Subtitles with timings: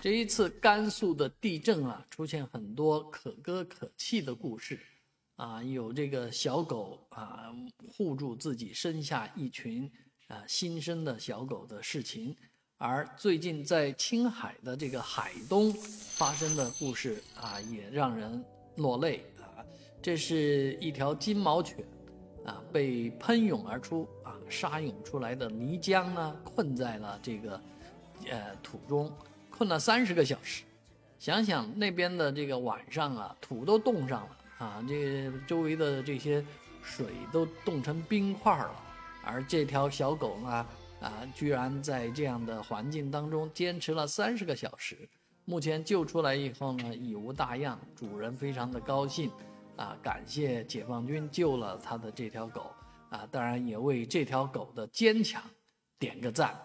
[0.00, 4.80] 这一次甘肃的地震啊，出现很多可歌可泣的故事，
[5.36, 7.54] 啊，有这个小狗啊
[7.86, 9.90] 护住自己生下一群
[10.28, 12.34] 啊新生的小狗的事情，
[12.78, 18.42] 而最近在青海的这个海东发生的故事啊，也让人
[18.76, 19.60] 落泪啊。
[20.00, 21.86] 这是一条金毛犬
[22.46, 27.60] 啊，被喷涌而出啊沙涌出来的泥浆呢，困在了这个
[28.30, 29.14] 呃土中。
[29.60, 30.62] 困了三十个小时，
[31.18, 36.42] 想想那边的这个晚上啊，土都冻上了啊，这周围的这些
[36.82, 38.74] 水都冻成冰块了。
[39.22, 40.66] 而这条小狗呢，
[41.02, 44.96] 啊，居然在这样的环境当中坚持了三十个小时。
[45.44, 49.30] 目前救出来以后呢，已无大恙，主人非常的高兴，
[49.76, 52.72] 啊，感谢解放军救了他的这条狗，
[53.10, 55.42] 啊，当然也为这条狗的坚强
[55.98, 56.58] 点个赞。